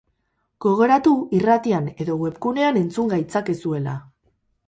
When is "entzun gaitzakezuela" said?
2.83-3.97